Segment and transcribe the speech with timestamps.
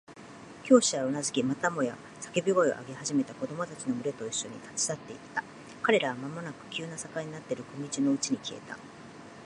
[0.63, 5.43] 教師はうなずき、またもや叫び声を上げ始めた子供たちのむれといっしょに、立ち去っていった。
[5.83, 8.79] 彼らはまもなく急な坂になっている小路のうちに消えた。